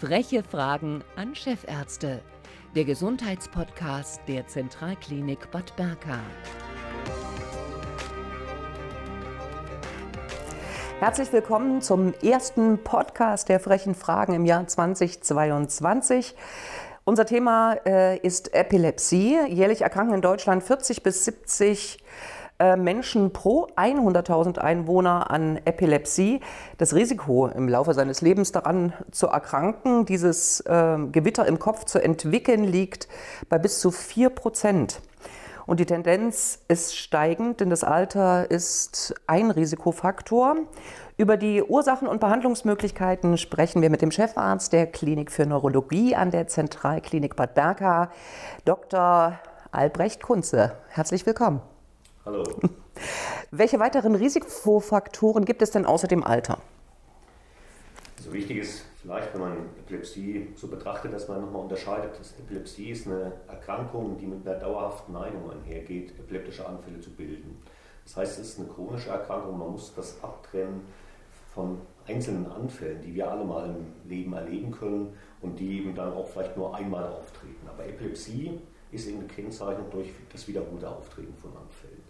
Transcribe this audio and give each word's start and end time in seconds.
Freche 0.00 0.42
Fragen 0.42 1.04
an 1.16 1.34
Chefärzte. 1.34 2.22
Der 2.74 2.86
Gesundheitspodcast 2.86 4.22
der 4.28 4.46
Zentralklinik 4.46 5.50
Bad 5.50 5.76
Berka. 5.76 6.18
Herzlich 11.00 11.30
willkommen 11.34 11.82
zum 11.82 12.14
ersten 12.22 12.82
Podcast 12.82 13.50
der 13.50 13.60
frechen 13.60 13.94
Fragen 13.94 14.32
im 14.32 14.46
Jahr 14.46 14.66
2022. 14.66 16.34
Unser 17.04 17.26
Thema 17.26 17.74
äh, 17.84 18.16
ist 18.20 18.54
Epilepsie. 18.54 19.38
Jährlich 19.48 19.82
erkranken 19.82 20.14
in 20.14 20.22
Deutschland 20.22 20.62
40 20.62 21.02
bis 21.02 21.26
70 21.26 21.98
äh, 21.98 22.39
Menschen 22.76 23.32
pro 23.32 23.66
100.000 23.76 24.58
Einwohner 24.58 25.30
an 25.30 25.58
Epilepsie. 25.64 26.40
Das 26.78 26.94
Risiko 26.94 27.46
im 27.46 27.68
Laufe 27.68 27.94
seines 27.94 28.20
Lebens 28.20 28.52
daran 28.52 28.92
zu 29.10 29.28
erkranken, 29.28 30.04
dieses 30.04 30.60
äh, 30.60 30.98
Gewitter 31.10 31.46
im 31.46 31.58
Kopf 31.58 31.84
zu 31.84 32.02
entwickeln, 32.02 32.64
liegt 32.64 33.08
bei 33.48 33.58
bis 33.58 33.80
zu 33.80 33.90
4 33.90 34.30
Prozent. 34.30 35.00
Und 35.66 35.78
die 35.78 35.86
Tendenz 35.86 36.58
ist 36.66 36.96
steigend, 36.96 37.60
denn 37.60 37.70
das 37.70 37.84
Alter 37.84 38.50
ist 38.50 39.14
ein 39.28 39.52
Risikofaktor. 39.52 40.56
Über 41.16 41.36
die 41.36 41.62
Ursachen 41.62 42.08
und 42.08 42.18
Behandlungsmöglichkeiten 42.18 43.38
sprechen 43.38 43.80
wir 43.80 43.88
mit 43.88 44.02
dem 44.02 44.10
Chefarzt 44.10 44.72
der 44.72 44.86
Klinik 44.86 45.30
für 45.30 45.46
Neurologie 45.46 46.16
an 46.16 46.32
der 46.32 46.48
Zentralklinik 46.48 47.36
Bad 47.36 47.54
Berka, 47.54 48.10
Dr. 48.64 49.38
Albrecht 49.70 50.22
Kunze. 50.22 50.72
Herzlich 50.88 51.24
willkommen. 51.24 51.60
Hallo. 52.30 52.44
Welche 53.50 53.80
weiteren 53.80 54.14
Risikofaktoren 54.14 55.44
gibt 55.44 55.62
es 55.62 55.72
denn 55.72 55.84
außer 55.84 56.06
dem 56.06 56.22
Alter? 56.22 56.58
Also 58.18 58.32
wichtig 58.32 58.58
ist 58.58 58.84
vielleicht, 59.02 59.34
wenn 59.34 59.40
man 59.40 59.56
Epilepsie 59.80 60.46
so 60.54 60.68
betrachtet, 60.68 61.12
dass 61.12 61.26
man 61.26 61.40
nochmal 61.40 61.62
unterscheidet. 61.62 62.16
dass 62.16 62.38
Epilepsie 62.38 62.90
ist 62.90 63.08
eine 63.08 63.32
Erkrankung, 63.48 64.16
die 64.16 64.26
mit 64.26 64.46
einer 64.46 64.60
dauerhaften 64.60 65.12
Neigung 65.12 65.50
einhergeht, 65.50 66.12
epileptische 66.20 66.64
Anfälle 66.64 67.00
zu 67.00 67.10
bilden. 67.10 67.60
Das 68.04 68.16
heißt, 68.16 68.38
es 68.38 68.50
ist 68.50 68.60
eine 68.60 68.68
chronische 68.68 69.10
Erkrankung, 69.10 69.58
man 69.58 69.72
muss 69.72 69.92
das 69.96 70.22
abtrennen 70.22 70.82
von 71.52 71.78
einzelnen 72.06 72.46
Anfällen, 72.46 73.02
die 73.02 73.12
wir 73.12 73.28
alle 73.28 73.44
mal 73.44 73.70
im 73.70 74.08
Leben 74.08 74.32
erleben 74.34 74.70
können 74.70 75.14
und 75.40 75.58
die 75.58 75.78
eben 75.80 75.96
dann 75.96 76.12
auch 76.12 76.28
vielleicht 76.28 76.56
nur 76.56 76.76
einmal 76.76 77.08
auftreten. 77.08 77.68
Aber 77.68 77.84
Epilepsie 77.84 78.60
ist 78.92 79.08
eben 79.08 79.26
gekennzeichnet 79.26 79.92
durch 79.92 80.10
das 80.32 80.46
wiederholte 80.48 80.88
Auftreten 80.88 81.34
von 81.34 81.50
Anfällen. 81.56 82.02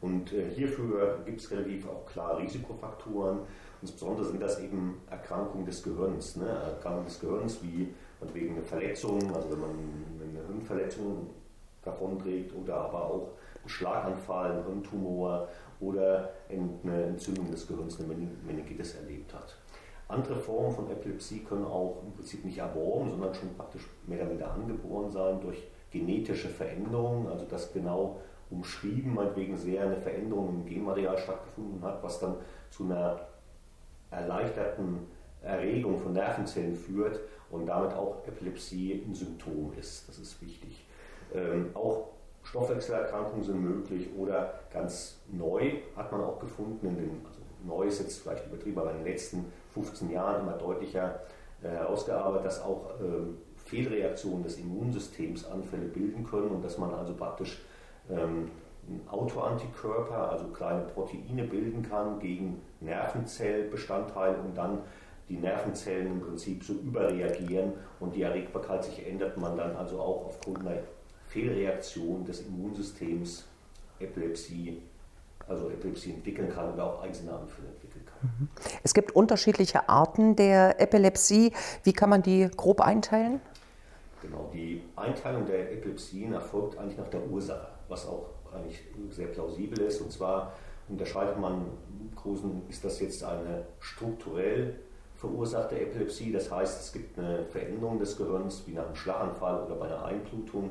Und 0.00 0.32
äh, 0.32 0.50
hierfür 0.50 1.18
gibt 1.24 1.40
es 1.40 1.50
relativ 1.50 1.88
auch 1.88 2.06
klar 2.06 2.38
Risikofaktoren. 2.38 3.40
Insbesondere 3.82 4.26
sind 4.26 4.40
das 4.40 4.60
eben 4.60 5.00
Erkrankungen 5.10 5.66
des 5.66 5.82
Gehirns. 5.82 6.36
Ne? 6.36 6.46
Erkrankungen 6.46 7.06
des 7.06 7.20
Gehirns 7.20 7.62
wie 7.62 7.94
wegen 8.34 8.54
eine 8.56 8.62
Verletzung, 8.62 9.20
also 9.34 9.50
wenn 9.52 9.60
man 9.60 9.70
eine 9.70 10.46
Hirnverletzung 10.46 11.28
davonträgt 11.84 12.52
oder 12.54 12.76
aber 12.76 13.04
auch 13.04 13.28
ein 13.62 13.68
Schlaganfall, 13.68 14.52
ein 14.52 14.64
Hirntumor 14.64 15.48
oder 15.80 16.30
eine 16.50 17.04
Entzündung 17.04 17.50
des 17.50 17.66
Gehirns, 17.66 18.00
eine 18.00 18.08
Meningitis 18.46 18.96
erlebt 18.96 19.32
hat. 19.34 19.56
Andere 20.08 20.36
Formen 20.36 20.74
von 20.74 20.90
Epilepsie 20.90 21.40
können 21.40 21.64
auch 21.64 22.02
im 22.04 22.12
Prinzip 22.12 22.44
nicht 22.44 22.58
erworben, 22.58 23.10
sondern 23.10 23.34
schon 23.34 23.54
praktisch 23.54 23.82
mehr 24.06 24.20
oder 24.22 24.30
weniger 24.30 24.50
angeboren 24.52 25.10
sein 25.10 25.40
durch 25.40 25.68
genetische 25.90 26.48
Veränderungen, 26.48 27.28
also 27.28 27.44
dass 27.44 27.72
genau 27.72 28.18
umschrieben, 28.50 29.14
meinetwegen 29.14 29.56
sehr 29.56 29.82
eine 29.82 29.96
Veränderung 29.96 30.48
im 30.50 30.66
Genmaterial 30.66 31.18
stattgefunden 31.18 31.82
hat, 31.82 32.02
was 32.02 32.18
dann 32.18 32.36
zu 32.70 32.84
einer 32.84 33.20
erleichterten 34.10 35.06
Erregung 35.42 35.98
von 35.98 36.12
Nervenzellen 36.12 36.74
führt 36.74 37.20
und 37.50 37.66
damit 37.66 37.92
auch 37.92 38.26
Epilepsie 38.26 39.04
ein 39.06 39.14
Symptom 39.14 39.72
ist. 39.78 40.08
Das 40.08 40.18
ist 40.18 40.40
wichtig. 40.42 40.86
Ähm, 41.34 41.70
auch 41.74 42.08
Stoffwechselerkrankungen 42.42 43.44
sind 43.44 43.62
möglich 43.62 44.08
oder 44.16 44.54
ganz 44.72 45.20
neu 45.30 45.72
hat 45.96 46.10
man 46.10 46.22
auch 46.22 46.38
gefunden, 46.38 46.86
in 46.86 46.96
den, 46.96 47.26
also 47.26 47.40
neu 47.66 47.86
ist 47.86 48.00
jetzt 48.00 48.22
vielleicht 48.22 48.46
übertrieben, 48.46 48.78
aber 48.78 48.92
in 48.92 48.98
den 48.98 49.06
letzten 49.06 49.52
15 49.74 50.10
Jahren 50.10 50.42
immer 50.42 50.56
deutlicher 50.56 51.20
äh, 51.62 51.68
herausgearbeitet, 51.68 52.46
dass 52.46 52.62
auch 52.62 52.90
ähm, 53.00 53.38
Fehlreaktionen 53.56 54.42
des 54.42 54.58
Immunsystems 54.58 55.46
Anfälle 55.46 55.86
bilden 55.86 56.24
können 56.24 56.48
und 56.48 56.64
dass 56.64 56.78
man 56.78 56.94
also 56.94 57.14
praktisch 57.14 57.60
ähm, 58.10 58.50
Autoantikörper, 59.10 60.30
also 60.30 60.46
kleine 60.46 60.82
Proteine 60.82 61.44
bilden 61.44 61.82
kann 61.82 62.18
gegen 62.18 62.62
Nervenzellbestandteile 62.80 64.38
und 64.38 64.56
dann 64.56 64.78
die 65.28 65.36
Nervenzellen 65.36 66.06
im 66.06 66.20
Prinzip 66.20 66.64
so 66.64 66.72
überreagieren 66.72 67.74
und 68.00 68.14
die 68.14 68.22
Erregbarkeit 68.22 68.84
sich 68.84 69.06
ändert, 69.06 69.36
man 69.36 69.56
dann 69.56 69.76
also 69.76 70.00
auch 70.00 70.26
aufgrund 70.26 70.60
einer 70.60 70.78
Fehlreaktion 71.28 72.24
des 72.24 72.46
Immunsystems 72.46 73.46
Epilepsie, 74.00 74.80
also 75.46 75.68
Epilepsie 75.70 76.14
entwickeln 76.14 76.48
kann 76.48 76.72
oder 76.72 76.84
auch 76.84 77.02
einzelne 77.02 77.32
Anfälle 77.32 77.68
entwickeln 77.68 78.06
kann. 78.06 78.30
Mhm. 78.38 78.48
Es 78.82 78.94
gibt 78.94 79.12
unterschiedliche 79.12 79.88
Arten 79.88 80.36
der 80.36 80.80
Epilepsie. 80.80 81.52
Wie 81.82 81.92
kann 81.92 82.08
man 82.08 82.22
die 82.22 82.48
grob 82.56 82.80
einteilen? 82.80 83.40
Genau, 84.22 84.50
die 84.52 84.82
Einteilung 84.96 85.46
der 85.46 85.72
Epilepsien 85.72 86.32
erfolgt 86.32 86.78
eigentlich 86.78 86.98
nach 86.98 87.08
der 87.08 87.24
Ursache, 87.28 87.68
was 87.88 88.06
auch 88.06 88.26
eigentlich 88.54 88.80
sehr 89.10 89.28
plausibel 89.28 89.80
ist. 89.80 90.00
Und 90.00 90.12
zwar 90.12 90.52
unterscheidet 90.88 91.38
man 91.38 91.66
im 92.00 92.14
ist 92.68 92.84
das 92.84 93.00
jetzt 93.00 93.24
eine 93.24 93.64
strukturell 93.80 94.78
verursachte 95.16 95.80
Epilepsie, 95.80 96.32
das 96.32 96.50
heißt, 96.50 96.80
es 96.80 96.92
gibt 96.92 97.18
eine 97.18 97.44
Veränderung 97.44 97.98
des 97.98 98.16
Gehirns, 98.16 98.62
wie 98.66 98.72
nach 98.72 98.86
einem 98.86 98.94
Schlaganfall 98.94 99.64
oder 99.64 99.74
bei 99.74 99.86
einer 99.86 100.04
Einblutung. 100.04 100.70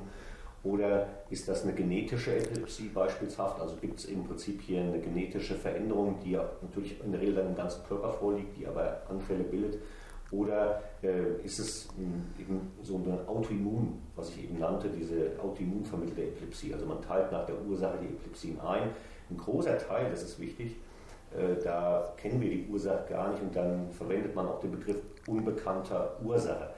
Oder 0.64 1.08
ist 1.30 1.48
das 1.48 1.64
eine 1.64 1.74
genetische 1.74 2.36
Epilepsie 2.36 2.90
beispielshaft? 2.90 3.60
Also 3.60 3.76
gibt 3.76 4.00
es 4.00 4.06
im 4.06 4.26
Prinzip 4.26 4.62
hier 4.62 4.82
eine 4.82 5.00
genetische 5.00 5.56
Veränderung, 5.56 6.20
die 6.24 6.38
natürlich 6.62 7.02
in 7.04 7.12
der 7.12 7.22
Regel 7.22 7.36
dann 7.36 7.48
im 7.48 7.56
ganzen 7.56 7.86
Körper 7.86 8.12
vorliegt, 8.12 8.58
die 8.58 8.68
aber 8.68 9.02
Anfälle 9.10 9.44
bildet. 9.44 9.82
Oder 10.32 10.84
äh, 11.02 11.42
ist 11.44 11.60
es 11.60 11.88
eben 12.38 12.74
so 12.84 12.98
eine 12.98 13.28
Autoimmun, 13.28 14.02
was 14.16 14.30
ich 14.30 14.44
eben 14.44 14.60
nannte, 14.60 14.90
diese 14.90 15.32
autoimmun 15.42 15.86
vermittelte 15.86 16.24
Epilepsie? 16.24 16.74
Also 16.74 16.86
man 16.86 17.02
teilt 17.02 17.32
nach 17.32 17.46
der 17.46 17.56
Ursache 17.62 17.98
die 18.02 18.08
Epilepsien 18.08 18.60
ein. 18.60 18.90
Ein 19.30 19.38
großer 19.38 19.78
Teil, 19.78 20.10
das 20.10 20.24
ist 20.24 20.40
wichtig, 20.40 20.76
äh, 21.32 21.62
da 21.62 22.14
kennen 22.18 22.42
wir 22.42 22.50
die 22.50 22.68
Ursache 22.70 23.06
gar 23.10 23.32
nicht 23.32 23.42
und 23.42 23.56
dann 23.56 23.90
verwendet 23.92 24.36
man 24.36 24.48
auch 24.48 24.60
den 24.60 24.72
Begriff 24.72 24.98
unbekannter 25.28 26.18
Ursache. 26.24 26.70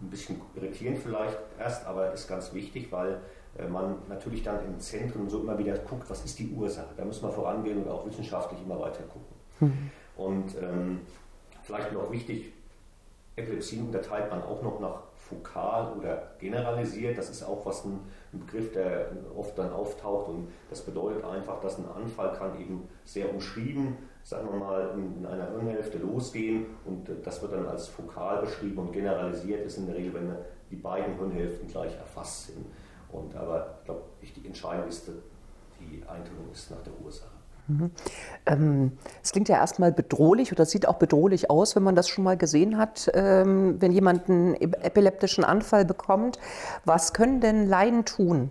Ein 0.00 0.10
bisschen 0.10 0.40
irritierend 0.56 0.98
vielleicht 0.98 1.38
erst, 1.58 1.86
aber 1.86 2.12
ist 2.12 2.28
ganz 2.28 2.52
wichtig, 2.52 2.90
weil 2.90 3.20
äh, 3.58 3.66
man 3.66 3.96
natürlich 4.08 4.42
dann 4.42 4.64
im 4.64 4.78
Zentrum 4.80 5.28
so 5.28 5.40
immer 5.40 5.58
wieder 5.58 5.78
guckt, 5.78 6.08
was 6.08 6.24
ist 6.24 6.38
die 6.38 6.50
Ursache. 6.50 6.94
Da 6.96 7.04
muss 7.04 7.22
man 7.22 7.32
vorangehen 7.32 7.82
und 7.82 7.88
auch 7.88 8.06
wissenschaftlich 8.06 8.60
immer 8.62 8.80
weiter 8.80 9.04
gucken. 9.04 9.36
Mhm. 9.60 9.90
Und 10.16 10.56
ähm, 10.60 11.00
vielleicht 11.62 11.92
noch 11.92 12.10
wichtig, 12.10 12.52
Epilepsien 13.36 13.86
unterteilt 13.86 14.30
man 14.30 14.42
auch 14.42 14.62
noch 14.62 14.80
nach 14.80 15.02
fokal 15.16 15.94
oder 15.98 16.32
generalisiert. 16.38 17.16
Das 17.16 17.30
ist 17.30 17.42
auch 17.42 17.64
was 17.64 17.84
ein, 17.84 18.00
ein, 18.32 18.40
Begriff, 18.40 18.72
der 18.72 19.10
oft 19.34 19.56
dann 19.56 19.72
auftaucht 19.72 20.28
und 20.28 20.48
das 20.68 20.82
bedeutet 20.82 21.24
einfach, 21.24 21.60
dass 21.60 21.78
ein 21.78 21.86
Anfall 21.88 22.32
kann 22.34 22.60
eben 22.60 22.88
sehr 23.04 23.32
umschrieben, 23.32 23.96
sagen 24.22 24.48
wir 24.50 24.58
mal, 24.58 24.90
in, 24.94 25.18
in 25.18 25.26
einer 25.26 25.50
Hirnhälfte 25.50 25.98
losgehen 25.98 26.66
und 26.84 27.08
das 27.24 27.40
wird 27.40 27.52
dann 27.52 27.66
als 27.66 27.88
fokal 27.88 28.42
beschrieben 28.42 28.78
und 28.78 28.92
generalisiert 28.92 29.64
ist 29.64 29.78
in 29.78 29.86
der 29.86 29.96
Regel, 29.96 30.14
wenn 30.14 30.36
die 30.70 30.76
beiden 30.76 31.16
Hirnhälften 31.16 31.68
gleich 31.68 31.96
erfasst 31.96 32.48
sind. 32.48 32.66
Und 33.10 33.34
aber 33.34 33.78
ich 33.80 33.84
glaube, 33.86 34.02
die 34.36 34.46
entscheidende 34.46 34.88
ist, 34.88 35.08
die 35.80 36.02
Einteilung 36.06 36.50
ist 36.52 36.70
nach 36.70 36.82
der 36.82 36.92
Ursache. 37.02 37.41
Mhm. 37.68 37.90
Ähm, 38.46 38.92
es 39.22 39.32
klingt 39.32 39.48
ja 39.48 39.56
erstmal 39.56 39.92
bedrohlich 39.92 40.52
oder 40.52 40.66
sieht 40.66 40.88
auch 40.88 40.96
bedrohlich 40.96 41.50
aus, 41.50 41.76
wenn 41.76 41.82
man 41.82 41.94
das 41.94 42.08
schon 42.08 42.24
mal 42.24 42.36
gesehen 42.36 42.76
hat, 42.76 43.10
ähm, 43.14 43.80
wenn 43.80 43.92
jemand 43.92 44.28
einen 44.28 44.54
epileptischen 44.54 45.44
Anfall 45.44 45.84
bekommt. 45.84 46.38
Was 46.84 47.12
können 47.12 47.40
denn 47.40 47.68
Laien 47.68 48.04
tun? 48.04 48.50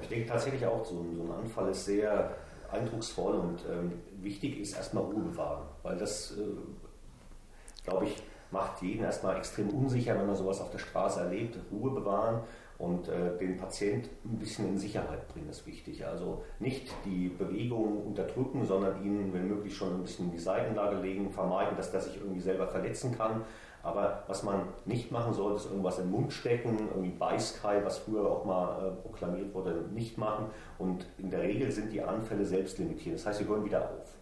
Ich 0.00 0.08
denke 0.08 0.28
tatsächlich 0.28 0.64
auch, 0.64 0.84
so, 0.84 1.04
so 1.16 1.22
ein 1.24 1.32
Anfall 1.42 1.70
ist 1.70 1.84
sehr 1.84 2.36
eindrucksvoll 2.70 3.34
und 3.34 3.58
ähm, 3.70 3.92
wichtig 4.22 4.60
ist 4.60 4.76
erstmal 4.76 5.04
Ruhe 5.04 5.22
bewahren, 5.22 5.62
weil 5.82 5.96
das, 5.98 6.32
äh, 6.38 7.84
glaube 7.84 8.06
ich, 8.06 8.22
macht 8.50 8.82
jeden 8.82 9.04
erstmal 9.04 9.36
extrem 9.36 9.70
unsicher, 9.70 10.16
wenn 10.18 10.26
man 10.26 10.36
sowas 10.36 10.60
auf 10.60 10.70
der 10.70 10.78
Straße 10.78 11.20
erlebt. 11.20 11.58
Ruhe 11.72 11.90
bewahren 11.90 12.42
und 12.82 13.06
äh, 13.06 13.38
den 13.38 13.56
Patient 13.56 14.08
ein 14.24 14.38
bisschen 14.40 14.66
in 14.70 14.76
Sicherheit 14.76 15.28
bringen 15.28 15.48
ist 15.48 15.64
wichtig. 15.68 16.04
Also 16.04 16.42
nicht 16.58 16.92
die 17.04 17.28
Bewegung 17.28 18.06
unterdrücken, 18.06 18.66
sondern 18.66 19.04
ihn, 19.04 19.32
wenn 19.32 19.46
möglich, 19.46 19.76
schon 19.76 19.94
ein 19.94 20.02
bisschen 20.02 20.26
in 20.26 20.32
die 20.32 20.40
Seitenlage 20.40 20.96
legen, 20.96 21.30
vermeiden, 21.30 21.76
dass 21.76 21.92
der 21.92 22.00
sich 22.00 22.16
irgendwie 22.16 22.40
selber 22.40 22.66
verletzen 22.66 23.16
kann. 23.16 23.42
Aber 23.84 24.24
was 24.26 24.42
man 24.42 24.64
nicht 24.84 25.12
machen 25.12 25.32
sollte, 25.32 25.58
ist 25.58 25.66
irgendwas 25.66 26.00
im 26.00 26.10
Mund 26.10 26.32
stecken, 26.32 26.76
irgendwie 26.92 27.10
Beißkai, 27.10 27.84
was 27.84 27.98
früher 27.98 28.28
auch 28.28 28.44
mal 28.44 28.88
äh, 28.88 28.90
proklamiert 29.00 29.54
wurde, 29.54 29.84
nicht 29.92 30.18
machen. 30.18 30.46
Und 30.78 31.06
in 31.18 31.30
der 31.30 31.42
Regel 31.42 31.70
sind 31.70 31.92
die 31.92 32.02
Anfälle 32.02 32.44
selbst 32.44 32.78
limitiert. 32.78 33.14
Das 33.14 33.26
heißt, 33.26 33.38
sie 33.38 33.46
hören 33.46 33.64
wieder 33.64 33.90
auf. 33.90 34.16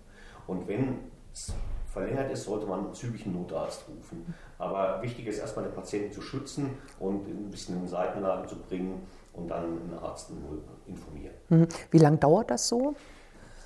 Und 0.47 0.69
wenn 0.69 0.99
verlängert 1.93 2.31
ist, 2.31 2.45
sollte 2.45 2.67
man 2.67 2.93
zügig 2.95 3.27
einen 3.27 3.35
Notarzt 3.35 3.85
rufen. 3.89 4.35
Aber 4.59 5.03
wichtig 5.03 5.27
ist 5.27 5.39
erstmal 5.39 5.65
den 5.65 5.75
Patienten 5.75 6.13
zu 6.13 6.23
schützen 6.23 6.71
und 6.99 7.27
ein 7.27 7.51
bisschen 7.51 7.81
in 7.81 7.89
Seitenlagen 7.89 8.49
zu 8.49 8.57
bringen 8.57 9.07
und 9.33 9.49
dann 9.49 9.65
einen 9.65 9.99
Arzt 10.01 10.31
informieren. 10.87 11.35
Mhm. 11.49 11.69
Wie 11.91 11.99
lange 11.99 12.19
dauert 12.19 12.51
das 12.51 12.69
so? 12.69 12.95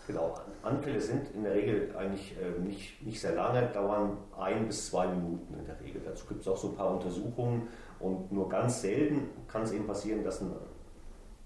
Genau, 0.07 0.35
Anfälle 0.63 1.01
sind 1.01 1.31
in 1.35 1.45
der 1.45 1.55
Regel 1.55 1.95
eigentlich 1.97 2.37
äh, 2.37 2.61
nicht, 2.61 3.03
nicht 3.07 3.21
sehr 3.21 3.35
lange, 3.35 3.67
dauern 3.69 4.19
ein 4.39 4.67
bis 4.67 4.91
zwei 4.91 5.07
Minuten 5.07 5.55
in 5.59 5.65
der 5.65 5.81
Regel. 5.81 6.03
Dazu 6.05 6.27
gibt 6.27 6.43
es 6.43 6.49
auch 6.49 6.57
so 6.57 6.69
ein 6.69 6.75
paar 6.75 6.91
Untersuchungen 6.91 7.69
und 8.01 8.31
nur 8.31 8.49
ganz 8.49 8.83
selten 8.83 9.31
kann 9.49 9.63
es 9.63 9.73
eben 9.73 9.87
passieren, 9.87 10.23
dass 10.23 10.43
ein 10.43 10.53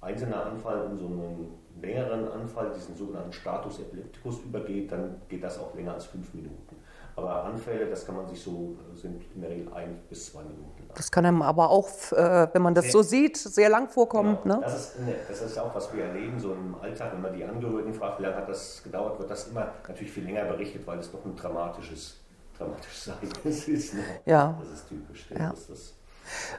einzelner 0.01 0.47
Anfall 0.47 0.89
in 0.91 0.97
so 0.97 1.07
einen 1.07 1.57
längeren 1.81 2.31
Anfall, 2.31 2.73
diesen 2.75 2.97
sogenannten 2.97 3.33
Status 3.33 3.81
epilepticus, 3.81 4.41
übergeht, 4.41 4.93
dann 4.93 5.21
geht 5.29 5.43
das 5.43 5.59
auch 5.59 5.75
länger 5.75 5.95
als 5.95 6.07
fünf 6.07 6.33
Minuten. 6.35 6.77
Aber 7.17 7.45
Anfälle, 7.45 7.87
das 7.87 8.07
kann 8.07 8.15
man 8.15 8.29
sich 8.29 8.41
so, 8.41 8.77
sind 8.95 9.25
in 9.35 9.41
der 9.41 9.51
Regel 9.51 9.73
ein 9.73 9.99
bis 10.09 10.31
zwei 10.31 10.43
Minuten 10.43 10.87
lang. 10.87 10.97
Das 10.97 11.11
kann 11.11 11.27
einem 11.27 11.43
aber 11.43 11.69
auch, 11.69 11.89
äh, 12.13 12.49
wenn 12.53 12.63
man 12.63 12.75
das 12.75 12.93
so 12.93 13.03
sieht, 13.03 13.37
sehr 13.37 13.69
lang 13.69 13.89
vorkommen. 13.89 14.39
Genau. 14.45 14.57
Ne? 14.57 14.61
Das, 14.63 14.95
ist, 14.95 14.97
das 15.29 15.43
ist 15.43 15.59
auch, 15.59 15.75
was 15.75 15.93
wir 15.93 16.05
erleben, 16.05 16.39
so 16.39 16.53
im 16.55 16.77
Alltag, 16.81 17.13
wenn 17.15 17.23
man 17.23 17.37
die 17.37 17.43
Angehörigen 17.43 17.93
fragt, 17.93 18.21
wie 18.21 18.23
lange 18.23 18.37
hat 18.37 18.49
das 18.49 18.83
gedauert, 18.85 19.19
wird 19.19 19.31
das 19.31 19.49
immer 19.49 19.73
natürlich 19.89 20.13
viel 20.13 20.25
länger 20.25 20.45
berichtet, 20.45 20.87
weil 20.87 21.01
es 21.01 21.11
doch 21.11 21.25
ein 21.25 21.35
dramatisches, 21.35 22.21
dramatisches 22.57 23.09
Ereignis 23.23 23.67
ist. 23.67 23.95
Ne? 23.95 24.05
Ja. 24.25 24.57
Das 24.61 24.79
ist 24.79 24.89
typisch. 24.89 25.27
Ja. 25.31 25.51
Das 25.51 25.71
ist 25.71 25.98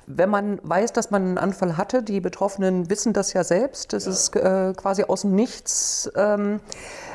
wenn 0.07 0.30
man 0.30 0.60
weiß, 0.63 0.94
dass 0.94 1.12
man 1.12 1.24
einen 1.24 1.38
Anfall 1.38 1.77
hatte, 1.77 2.04
die 2.04 2.21
Betroffenen 2.21 2.89
wissen 2.89 3.13
das 3.13 3.33
ja 3.33 3.44
selbst, 3.44 3.94
das 3.94 4.06
ja. 4.06 4.12
ist 4.12 4.36
äh, 4.36 4.74
quasi 4.75 5.04
aus 5.04 5.21
dem 5.21 5.36
Nichts. 5.36 6.12
Ähm, 6.16 6.60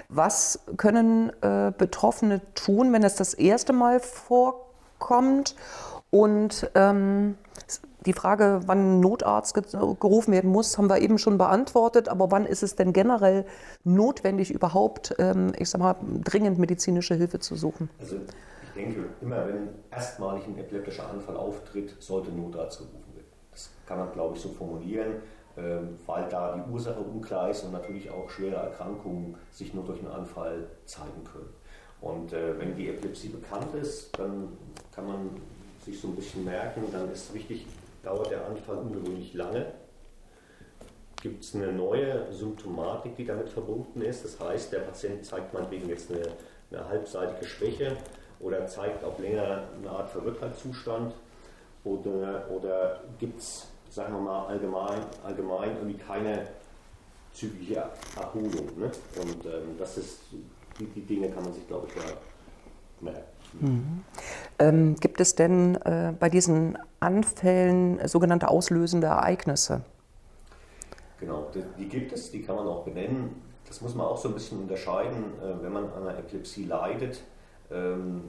was 0.08 0.60
können 0.76 1.32
äh, 1.42 1.72
Betroffene 1.76 2.40
tun, 2.54 2.92
wenn 2.92 3.02
es 3.02 3.14
das 3.16 3.34
erste 3.34 3.72
Mal 3.72 4.00
vorkommt? 4.00 5.56
Und 6.10 6.70
ähm, 6.76 7.36
die 8.06 8.12
Frage, 8.12 8.60
wann 8.66 8.98
ein 8.98 9.00
Notarzt 9.00 9.54
gerufen 9.54 10.32
werden 10.32 10.50
muss, 10.50 10.76
haben 10.76 10.88
wir 10.88 10.98
eben 10.98 11.18
schon 11.18 11.38
beantwortet. 11.38 12.08
Aber 12.08 12.30
wann 12.30 12.46
ist 12.46 12.62
es 12.62 12.76
denn 12.76 12.92
generell 12.92 13.46
notwendig, 13.82 14.50
überhaupt, 14.50 15.14
ähm, 15.18 15.52
ich 15.58 15.70
sag 15.70 15.80
mal, 15.80 15.96
dringend 16.22 16.58
medizinische 16.58 17.14
Hilfe 17.14 17.40
zu 17.40 17.56
suchen? 17.56 17.88
Also 17.98 18.16
denke, 18.74 19.04
immer 19.20 19.46
wenn 19.46 19.68
erstmalig 19.90 20.46
ein 20.46 20.58
epileptischer 20.58 21.08
Anfall 21.08 21.36
auftritt, 21.36 21.94
sollte 22.00 22.30
Notarzt 22.30 22.78
gerufen 22.78 23.14
werden. 23.14 23.26
Das 23.50 23.70
kann 23.86 23.98
man, 23.98 24.12
glaube 24.12 24.36
ich, 24.36 24.42
so 24.42 24.48
formulieren, 24.48 25.22
ähm, 25.56 25.98
weil 26.06 26.28
da 26.28 26.56
die 26.56 26.70
Ursache 26.70 27.00
unklar 27.00 27.50
ist 27.50 27.64
und 27.64 27.72
natürlich 27.72 28.10
auch 28.10 28.28
schwere 28.28 28.56
Erkrankungen 28.56 29.36
sich 29.50 29.74
nur 29.74 29.84
durch 29.84 30.00
einen 30.00 30.10
Anfall 30.10 30.66
zeigen 30.84 31.24
können. 31.24 31.50
Und 32.00 32.32
äh, 32.32 32.58
wenn 32.58 32.76
die 32.76 32.88
Epilepsie 32.88 33.28
bekannt 33.28 33.74
ist, 33.74 34.18
dann 34.18 34.48
kann 34.94 35.06
man 35.06 35.30
sich 35.84 36.00
so 36.00 36.08
ein 36.08 36.16
bisschen 36.16 36.44
merken, 36.44 36.82
dann 36.92 37.10
ist 37.10 37.32
wichtig, 37.32 37.66
dauert 38.02 38.30
der 38.30 38.46
Anfall 38.46 38.76
ungewöhnlich 38.76 39.34
lange. 39.34 39.66
Gibt 41.22 41.42
es 41.42 41.54
eine 41.54 41.72
neue 41.72 42.30
Symptomatik, 42.32 43.16
die 43.16 43.24
damit 43.24 43.48
verbunden 43.48 44.02
ist? 44.02 44.24
Das 44.24 44.38
heißt, 44.38 44.72
der 44.72 44.80
Patient 44.80 45.24
zeigt 45.24 45.54
meinetwegen 45.54 45.88
jetzt 45.88 46.10
eine, 46.10 46.26
eine 46.70 46.88
halbseitige 46.88 47.46
Schwäche 47.46 47.96
oder 48.44 48.66
zeigt 48.66 49.02
auch 49.02 49.18
länger 49.18 49.62
eine 49.78 49.90
Art 49.90 50.10
Verrücktheitszustand 50.10 51.14
oder, 51.82 52.44
oder 52.50 53.00
gibt 53.18 53.40
es, 53.40 53.66
sagen 53.90 54.14
wir 54.14 54.20
mal, 54.20 54.46
allgemein, 54.46 55.00
allgemein 55.24 55.76
irgendwie 55.76 55.96
keine 55.96 56.46
zügige 57.32 57.84
Erholung. 58.16 58.78
Ne? 58.78 58.90
Und 59.20 59.46
ähm, 59.46 59.76
das 59.78 59.96
ist, 59.96 60.20
die, 60.78 60.84
die, 60.86 61.00
Dinge 61.00 61.30
kann 61.30 61.42
man 61.42 61.52
sich, 61.54 61.66
glaube 61.66 61.88
ich, 61.88 61.96
ja 61.96 62.10
merken. 63.00 63.22
Mhm. 63.60 64.04
Ähm, 64.58 64.96
gibt 64.96 65.20
es 65.20 65.34
denn 65.34 65.76
äh, 65.76 66.12
bei 66.18 66.28
diesen 66.28 66.78
Anfällen 67.00 68.06
sogenannte 68.06 68.48
auslösende 68.48 69.06
Ereignisse? 69.06 69.82
Genau, 71.18 71.48
die, 71.54 71.62
die, 71.78 71.88
gibt 71.88 72.12
es, 72.12 72.30
die 72.30 72.42
kann 72.42 72.56
man 72.56 72.66
auch 72.66 72.84
benennen. 72.84 73.42
Das 73.66 73.80
muss 73.80 73.94
man 73.94 74.06
auch 74.06 74.18
so 74.18 74.28
ein 74.28 74.34
bisschen 74.34 74.60
unterscheiden, 74.60 75.32
äh, 75.40 75.62
wenn 75.62 75.72
man 75.72 75.84
an 75.92 76.06
einer 76.06 76.18
Epilepsie 76.18 76.66
leidet 76.66 77.22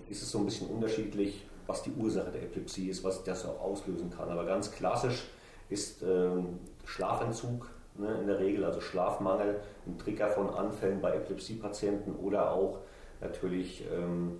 ist 0.09 0.21
es 0.21 0.31
so 0.31 0.39
ein 0.39 0.45
bisschen 0.45 0.69
unterschiedlich, 0.69 1.45
was 1.67 1.83
die 1.83 1.91
Ursache 1.91 2.31
der 2.31 2.43
Epilepsie 2.43 2.89
ist, 2.89 3.03
was 3.03 3.23
das 3.23 3.45
auch 3.45 3.61
auslösen 3.61 4.09
kann. 4.09 4.29
Aber 4.29 4.45
ganz 4.45 4.71
klassisch 4.71 5.25
ist 5.69 6.03
ähm, 6.03 6.59
Schlafentzug 6.85 7.69
ne, 7.97 8.19
in 8.21 8.27
der 8.27 8.39
Regel, 8.39 8.63
also 8.63 8.81
Schlafmangel, 8.81 9.61
ein 9.87 9.97
Trigger 9.97 10.29
von 10.29 10.49
Anfällen 10.49 11.01
bei 11.01 11.15
Epilepsiepatienten 11.15 12.15
oder 12.15 12.51
auch 12.51 12.79
natürlich 13.21 13.83
ähm, 13.91 14.39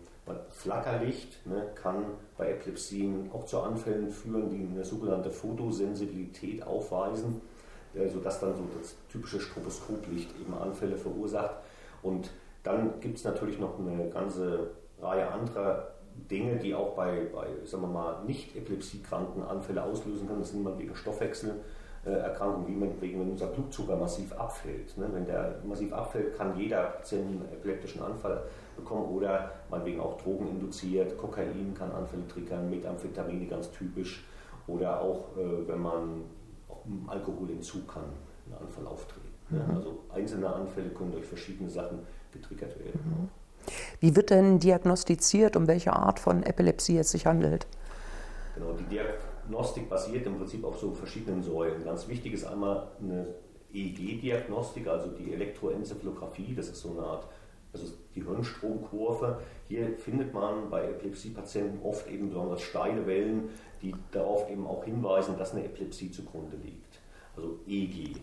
Flackerlicht 0.51 1.45
ne, 1.45 1.68
kann 1.75 2.06
bei 2.38 2.51
Epilepsien 2.51 3.30
auch 3.33 3.45
zu 3.45 3.59
Anfällen 3.59 4.09
führen, 4.09 4.50
die 4.50 4.68
eine 4.71 4.83
sogenannte 4.83 5.31
Photosensibilität 5.31 6.65
aufweisen, 6.65 7.41
äh, 7.94 8.07
sodass 8.09 8.39
dann 8.39 8.56
so 8.56 8.63
das 8.80 8.95
typische 9.12 9.39
Stroboskoplicht 9.39 10.30
eben 10.39 10.53
Anfälle 10.56 10.98
verursacht. 10.98 11.56
Und 12.01 12.31
dann 12.63 13.00
gibt 13.00 13.18
es 13.18 13.24
natürlich 13.24 13.59
noch 13.59 13.80
eine 13.80 14.09
ganze 14.09 14.71
Reihe 15.01 15.31
anderer 15.31 15.88
Dinge, 16.30 16.56
die 16.56 16.74
auch 16.74 16.95
bei, 16.95 17.27
bei 17.33 17.47
sagen 17.65 17.83
wir 17.83 17.88
mal, 17.88 18.24
nicht 18.25 18.56
epilepsiekranken 18.56 19.44
Anfälle 19.44 19.83
auslösen 19.83 20.27
können. 20.27 20.39
Das 20.39 20.51
sind 20.51 20.63
man 20.63 20.77
wegen 20.80 20.95
Stoffwechselerkrankungen, 20.95 22.68
wie 22.68 22.75
man, 22.75 23.01
wegen 23.01 23.19
wenn 23.19 23.31
unser 23.31 23.47
Blutzucker 23.47 23.95
massiv 23.95 24.33
abfällt. 24.33 24.97
Ne? 24.97 25.07
Wenn 25.12 25.25
der 25.25 25.59
massiv 25.65 25.94
abfällt, 25.94 26.38
kann 26.38 26.57
jeder 26.57 26.83
Patient 26.83 27.25
einen 27.25 27.53
epileptischen 27.53 28.01
Anfall 28.01 28.44
bekommen 28.75 29.13
oder 29.13 29.51
meinetwegen 29.69 30.00
auch 30.00 30.18
Drogen 30.21 30.47
induziert. 30.47 31.18
Kokain 31.18 31.74
kann 31.77 31.91
Anfälle 31.91 32.27
triggern, 32.27 32.69
Methamphetamine 32.69 33.45
ganz 33.48 33.71
typisch 33.71 34.25
oder 34.68 35.01
auch 35.01 35.38
äh, 35.38 35.68
wenn 35.68 35.81
man 35.81 36.24
Alkoholentzug 37.07 37.88
kann 37.88 38.03
ein 38.48 38.65
Anfall 38.65 38.88
auftreten. 38.88 39.27
Ne? 39.50 39.65
Mhm. 39.68 39.75
Also 39.75 40.00
einzelne 40.13 40.53
Anfälle 40.53 40.89
können 40.89 41.12
durch 41.12 41.25
verschiedene 41.25 41.69
Sachen 41.69 42.00
getriggert 42.31 42.77
werden. 42.80 43.00
Mhm. 43.03 43.30
Wie 44.00 44.15
wird 44.15 44.29
denn 44.29 44.59
diagnostiziert, 44.59 45.56
um 45.56 45.67
welche 45.67 45.94
Art 45.94 46.19
von 46.19 46.44
Epilepsie 46.44 46.97
es 46.97 47.12
sich 47.12 47.25
handelt? 47.25 47.67
Genau, 48.56 48.73
die 48.73 48.85
Diagnostik 48.85 49.89
basiert 49.89 50.25
im 50.25 50.38
Prinzip 50.38 50.63
auf 50.63 50.79
so 50.79 50.94
verschiedenen 50.94 51.44
Säulen. 51.44 51.83
Ganz 51.83 52.07
wichtig 52.07 52.33
ist 52.33 52.45
einmal 52.45 52.88
eine 53.01 53.27
EEG-Diagnostik, 53.73 54.88
also 54.88 55.09
die 55.09 55.33
Elektroenzephalographie, 55.33 56.56
das 56.56 56.69
ist 56.69 56.79
so 56.79 56.91
eine 56.91 57.01
Art, 57.06 57.27
also 57.73 57.88
die 58.15 58.23
Hirnstromkurve. 58.23 59.41
Hier 59.67 59.97
findet 59.97 60.33
man 60.33 60.69
bei 60.69 60.85
Epilepsiepatienten 60.85 61.81
oft 61.83 62.09
eben 62.09 62.29
besonders 62.29 62.62
steile 62.62 63.06
Wellen, 63.06 63.50
die 63.81 63.94
darauf 64.12 64.50
eben 64.50 64.65
auch 64.65 64.85
hinweisen, 64.85 65.38
dass 65.38 65.53
eine 65.53 65.65
Epilepsie 65.65 66.12
zugrunde 66.12 66.55
liegt. 66.63 67.00
Also 67.36 67.60
EEG. 67.67 68.15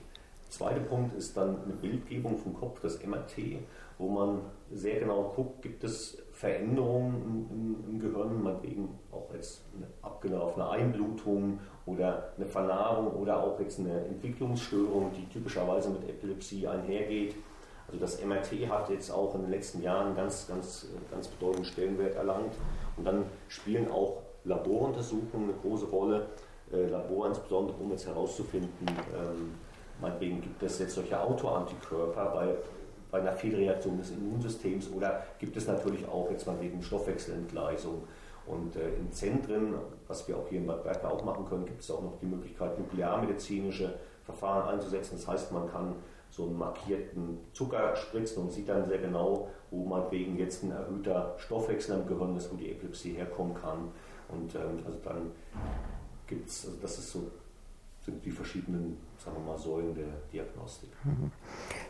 Zweiter 0.53 0.81
Punkt 0.81 1.17
ist 1.17 1.37
dann 1.37 1.63
eine 1.65 1.73
Bildgebung 1.73 2.39
vom 2.39 2.55
Kopf, 2.55 2.81
das 2.81 3.03
MRT 3.05 3.63
wo 4.03 4.09
man 4.09 4.41
sehr 4.73 5.01
genau 5.01 5.33
guckt, 5.35 5.63
gibt 5.63 5.85
es 5.85 6.19
Veränderungen 6.33 7.47
im, 7.51 7.85
im 7.89 8.01
Gehirn, 8.01 8.43
meinetwegen 8.43 8.89
auch 9.13 9.33
jetzt 9.33 9.63
eine 9.77 9.87
abgelaufene 10.03 10.69
Einblutung 10.69 11.61
oder 11.87 12.33
eine 12.37 12.47
Vernarbung 12.47 13.13
oder 13.13 13.43
auch 13.43 13.61
jetzt 13.61 13.79
eine 13.79 14.07
Entwicklungsstörung, 14.07 15.13
die 15.17 15.27
typischerweise 15.27 15.91
mit 15.91 16.09
Epilepsie 16.09 16.67
einhergeht. 16.67 17.37
Also 17.87 18.01
das 18.01 18.25
MRT 18.25 18.69
hat 18.69 18.91
jetzt 18.91 19.11
auch 19.11 19.35
in 19.37 19.43
den 19.43 19.51
letzten 19.51 19.83
Jahren 19.83 20.17
ganz, 20.17 20.49
ganz, 20.49 20.89
ganz 21.11 21.29
bedeutenden 21.29 21.65
Stellenwert 21.65 22.17
erlangt. 22.17 22.55
Und 22.97 23.05
dann 23.05 23.25
spielen 23.49 23.91
auch 23.91 24.23
Laboruntersuchungen 24.45 25.51
eine 25.51 25.59
große 25.61 25.87
Rolle. 25.87 26.27
Äh, 26.73 26.87
Labor 26.87 27.29
insbesondere, 27.29 27.77
um 27.79 27.91
jetzt 27.91 28.07
herauszufinden, 28.07 28.71
ähm, 28.89 29.55
meinetwegen 30.03 30.43
gibt 30.43 30.63
es 30.63 30.79
jetzt 30.79 30.95
solche 30.95 31.19
Autoantikörper 31.19 32.27
bei 32.27 32.57
bei 33.13 33.21
einer 33.21 33.35
Fehlreaktion 33.35 33.99
des 33.99 34.11
Immunsystems 34.11 34.91
oder 34.91 35.23
gibt 35.39 35.57
es 35.57 35.69
natürlich 35.69 36.09
auch 36.09 36.31
jetzt 36.31 36.47
mal 36.47 36.59
wegen 36.61 36.83
Stoffwechselentgleisung. 36.83 38.03
Und 38.47 38.75
äh, 38.75 38.95
in 38.95 39.13
Zentren, 39.13 39.75
was 40.09 40.27
wir 40.27 40.37
auch 40.37 40.49
hier 40.49 40.59
in 40.59 40.67
Bad 40.67 40.83
Berka 40.83 41.09
auch 41.09 41.23
machen 41.23 41.45
können, 41.45 41.67
gibt 41.67 41.83
es 41.83 41.91
auch 41.91 42.03
noch 42.03 42.19
die 42.21 42.27
Möglichkeit, 42.27 42.77
nuklearmedizinische 42.79 43.95
Verfahren 44.25 44.75
einzusetzen. 44.75 45.17
Das 45.17 45.29
heißt, 45.29 45.53
man 45.53 45.71
kann 45.71 45.95
so 46.31 46.45
einen 46.45 46.59
markierten 46.59 47.39
Zucker 47.53 47.95
spritzen 47.95 48.43
und 48.43 48.51
sieht 48.51 48.69
dann 48.69 48.87
sehr 48.87 48.99
genau, 48.99 49.49
wo 49.71 49.85
meinetwegen 49.85 50.39
jetzt 50.39 50.65
ein 50.65 50.73
erhöhter 50.73 51.35
Stoffwechsel 51.37 52.01
im 52.01 52.07
Gehirn 52.07 52.35
ist, 52.35 52.51
wo 52.51 52.57
die 52.57 52.71
Epilepsie 52.71 53.13
herkommen 53.13 53.55
kann. 53.55 53.91
Und 54.31 54.55
ähm, 54.55 54.83
also 54.87 54.99
dann 55.05 55.31
gibt 56.27 56.49
es, 56.49 56.65
also 56.65 56.79
das 56.81 56.99
ist 56.99 57.13
so 57.13 57.31
sind 58.05 58.25
die 58.25 58.31
verschiedenen 58.31 58.99
sagen 59.23 59.37
wir 59.37 59.53
mal, 59.53 59.59
Säulen 59.59 59.95
der 59.95 60.05
Diagnostik. 60.33 60.91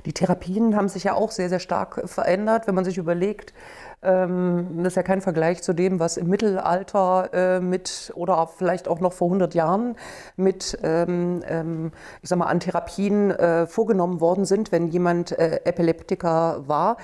Die 0.04 0.12
Therapien 0.12 0.76
haben 0.76 0.88
sich 0.88 1.04
ja 1.04 1.14
auch 1.14 1.30
sehr, 1.30 1.48
sehr 1.48 1.60
stark 1.60 2.02
verändert, 2.08 2.66
wenn 2.66 2.74
man 2.74 2.84
sich 2.84 2.98
überlegt, 2.98 3.54
ähm, 4.02 4.78
das 4.78 4.88
ist 4.88 4.96
ja 4.96 5.02
kein 5.02 5.20
Vergleich 5.20 5.62
zu 5.62 5.72
dem, 5.72 6.00
was 6.00 6.16
im 6.16 6.28
Mittelalter 6.28 7.30
äh, 7.32 7.60
mit 7.60 8.12
oder 8.16 8.48
vielleicht 8.48 8.88
auch 8.88 9.00
noch 9.00 9.12
vor 9.12 9.28
100 9.28 9.54
Jahren 9.54 9.96
mit, 10.36 10.76
ähm, 10.82 11.40
ähm, 11.46 11.92
ich 12.20 12.28
sag 12.28 12.38
mal, 12.38 12.46
an 12.46 12.58
Therapien 12.60 13.30
äh, 13.30 13.66
vorgenommen 13.66 14.20
worden 14.20 14.44
sind, 14.44 14.72
wenn 14.72 14.88
jemand 14.88 15.32
äh, 15.38 15.60
Epileptiker 15.64 16.64
war. 16.66 16.96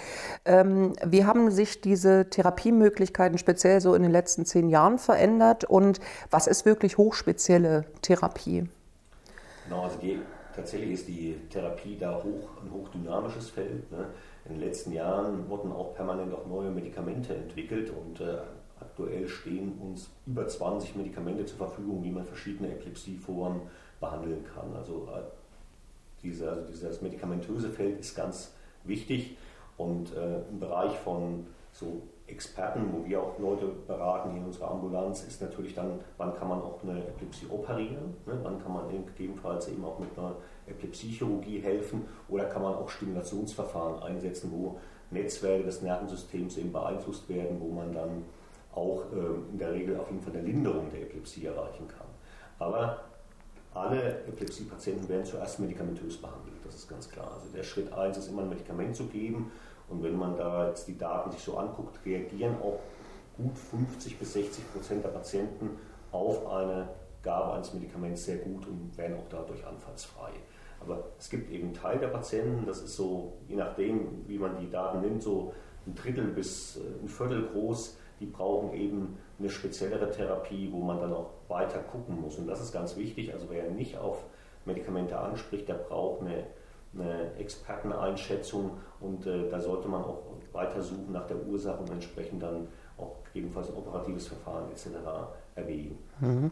Wie 0.45 1.25
haben 1.25 1.50
sich 1.50 1.81
diese 1.81 2.29
Therapiemöglichkeiten 2.31 3.38
speziell 3.38 3.81
so 3.81 3.95
in 3.95 4.03
den 4.03 4.11
letzten 4.11 4.45
zehn 4.45 4.69
Jahren 4.69 4.99
verändert 4.99 5.65
und 5.65 6.00
was 6.31 6.47
ist 6.47 6.65
wirklich 6.65 6.99
hochspezielle 6.99 7.85
Therapie? 8.03 8.69
Genau, 9.69 9.83
also 9.83 9.99
die, 9.99 10.19
tatsächlich 10.57 10.93
ist 10.93 11.09
die 11.09 11.37
Therapie 11.51 11.99
da 11.99 12.23
hoch, 12.23 12.49
ein 12.63 12.73
hochdynamisches 12.73 13.51
Feld. 13.51 13.91
Ne? 13.93 14.07
In 14.47 14.53
den 14.53 14.61
letzten 14.61 14.93
Jahren 14.93 15.47
wurden 15.49 15.71
auch 15.73 15.95
permanent 15.95 16.33
auch 16.33 16.47
neue 16.47 16.71
Medikamente 16.71 17.35
entwickelt 17.35 17.91
und 17.91 18.21
äh, 18.21 18.39
aktuell 18.81 19.29
stehen 19.29 19.79
uns 19.79 20.09
über 20.27 20.49
20 20.49 20.97
Medikamente 20.97 21.45
zur 21.45 21.59
Verfügung, 21.59 22.03
wie 22.03 22.11
man 22.11 22.25
verschiedene 22.25 22.71
Epilepsieformen 22.71 23.61
behandeln 24.01 24.43
kann. 24.55 24.75
Also, 24.75 25.07
äh, 25.15 25.21
diese, 26.23 26.51
also 26.51 26.63
dieses 26.67 27.03
medikamentöse 27.03 27.69
Feld 27.69 28.01
ist 28.01 28.17
ganz 28.17 28.55
wichtig 28.85 29.37
und 29.77 30.17
äh, 30.17 30.41
im 30.49 30.59
Bereich 30.59 30.97
von 30.99 31.47
so 31.73 32.03
Experten, 32.29 32.93
wo 32.93 33.07
wir 33.07 33.23
auch 33.23 33.39
Leute 33.39 33.67
beraten 33.87 34.31
hier 34.31 34.41
in 34.41 34.47
unserer 34.47 34.71
Ambulanz, 34.71 35.25
ist 35.25 35.41
natürlich 35.41 35.75
dann, 35.75 36.01
wann 36.19 36.35
kann 36.35 36.49
man 36.49 36.61
auch 36.61 36.83
eine 36.83 36.99
Epilepsie 37.01 37.47
operieren, 37.49 38.15
ne? 38.27 38.39
wann 38.43 38.63
kann 38.63 38.73
man 38.73 38.89
gegebenenfalls 38.89 39.69
eben 39.69 39.85
auch 39.85 39.99
mit 39.99 40.17
einer 40.17 40.37
Epilepsiechirurgie 40.67 41.61
helfen 41.61 42.05
oder 42.29 42.45
kann 42.45 42.63
man 42.63 42.75
auch 42.75 42.89
Stimulationsverfahren 42.89 44.03
einsetzen, 44.03 44.53
wo 44.53 44.79
Netzwerke 45.11 45.65
des 45.65 45.81
Nervensystems 45.81 46.59
eben 46.59 46.73
beeinflusst 46.73 47.29
werden, 47.29 47.59
wo 47.61 47.69
man 47.73 47.93
dann 47.93 48.25
auch 48.75 49.05
äh, 49.13 49.51
in 49.51 49.59
der 49.59 49.73
Regel 49.73 49.99
auf 49.99 50.11
jeden 50.11 50.23
Fall 50.23 50.35
eine 50.35 50.43
Linderung 50.43 50.91
der 50.91 51.03
Epilepsie 51.03 51.47
erreichen 51.47 51.89
kann. 51.89 52.07
Aber 52.59 53.01
alle 53.75 54.25
Epilepsiepatienten 54.27 55.09
werden 55.09 55.25
zuerst 55.25 55.61
medikamentös 55.61 56.19
behandelt, 56.19 56.57
das 56.65 56.75
ist 56.75 56.89
ganz 56.89 57.09
klar. 57.09 57.33
Also 57.35 57.55
der 57.55 57.63
Schritt 57.63 57.93
1 57.93 58.19
ist 58.19 58.29
immer 58.29 58.43
ein 58.43 58.49
Medikament 58.49 58.95
zu 58.95 59.07
geben 59.07 59.51
und 59.90 60.02
wenn 60.02 60.16
man 60.16 60.37
da 60.37 60.68
jetzt 60.68 60.87
die 60.88 60.99
Daten 60.99 61.30
sich 61.30 61.42
so 61.42 61.57
anguckt, 61.57 61.99
reagieren 62.04 62.57
auch 62.62 62.80
gut 63.37 63.57
50 63.57 64.18
bis 64.18 64.33
60 64.35 64.73
Prozent 64.73 65.04
der 65.04 65.11
Patienten 65.11 65.78
auf 66.12 66.47
eine 66.50 66.88
Gabe 67.23 67.54
eines 67.54 67.73
Medikaments 67.75 68.25
sehr 68.25 68.38
gut 68.38 68.66
und 68.66 68.97
werden 68.97 69.16
auch 69.16 69.28
dadurch 69.30 69.64
anfallsfrei. 69.66 70.30
Aber 70.80 71.04
es 71.18 71.28
gibt 71.28 71.50
eben 71.50 71.68
einen 71.68 71.75
Teil 71.75 71.99
der 71.99 72.09
Patienten, 72.09 72.66
das 72.66 72.83
ist 72.83 72.95
so, 72.95 73.35
je 73.49 73.57
nachdem, 73.57 74.25
wie 74.28 74.38
man 74.38 74.59
die 74.59 74.71
Daten 74.71 75.00
nimmt, 75.00 75.23
so 75.23 75.52
ein 75.87 75.95
Drittel 75.95 76.28
bis 76.28 76.76
äh, 76.76 76.80
ein 77.02 77.09
Viertel 77.09 77.49
groß, 77.49 77.97
die 78.21 78.26
brauchen 78.26 78.73
eben 78.75 79.18
eine 79.38 79.49
speziellere 79.49 80.11
Therapie, 80.11 80.68
wo 80.73 80.80
man 80.80 81.00
dann 81.00 81.12
auch 81.12 81.30
weiter 81.49 81.78
gucken 81.78 82.21
muss. 82.21 82.37
Und 82.37 82.49
das 82.49 82.61
ist 82.61 82.73
ganz 82.73 82.97
wichtig. 82.97 83.33
Also 83.33 83.47
wer 83.49 83.71
nicht 83.71 83.97
auf 83.97 84.25
Medikamente 84.64 85.18
anspricht, 85.18 85.68
der 85.68 85.75
braucht 85.75 86.23
eine 86.23 86.45
eine 86.95 87.35
Experteneinschätzung 87.38 88.73
und 89.00 89.26
äh, 89.26 89.49
da 89.50 89.61
sollte 89.61 89.88
man 89.88 90.02
auch 90.02 90.23
weiter 90.52 90.83
suchen 90.83 91.12
nach 91.12 91.26
der 91.26 91.37
Ursache 91.47 91.78
und 91.78 91.90
entsprechend 91.90 92.42
dann 92.42 92.68
auch 92.97 93.16
gegebenenfalls 93.25 93.68
ein 93.68 93.76
operatives 93.76 94.28
Verfahren 94.28 94.71
etc. 94.71 94.88
erwägen. 95.54 95.99
Mhm. 96.21 96.50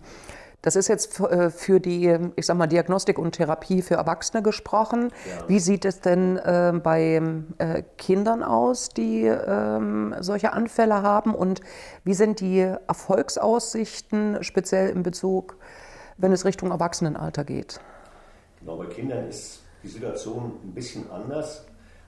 Das 0.63 0.75
ist 0.75 0.89
jetzt 0.89 1.21
äh, 1.21 1.51
für 1.51 1.79
die, 1.79 2.17
ich 2.35 2.47
sag 2.47 2.57
mal, 2.57 2.67
Diagnostik 2.67 3.19
und 3.19 3.33
Therapie 3.33 3.83
für 3.83 3.95
Erwachsene 3.95 4.43
gesprochen. 4.43 5.13
Ja. 5.25 5.49
Wie 5.49 5.61
sieht 5.61 5.85
es 5.85 6.01
denn 6.01 6.39
äh, 6.39 6.73
bei 6.83 7.23
äh, 7.59 7.83
Kindern 7.99 8.43
aus, 8.43 8.89
die 8.89 9.27
ähm, 9.27 10.15
solche 10.21 10.53
Anfälle 10.53 11.03
haben? 11.03 11.35
Und 11.35 11.61
wie 12.05 12.15
sind 12.15 12.41
die 12.41 12.61
Erfolgsaussichten, 12.61 14.43
speziell 14.43 14.91
in 14.91 15.03
Bezug, 15.05 15.57
wenn 16.17 16.33
es 16.33 16.45
Richtung 16.45 16.73
Erwachsenenalter 16.73 17.45
geht? 17.45 17.81
Genau, 18.59 18.77
bei 18.77 18.87
Kindern 18.87 19.29
ist 19.29 19.63
die 19.87 19.93
Situation 19.93 20.59
ein 20.65 20.75
bisschen 20.75 21.09
anders, 21.11 21.65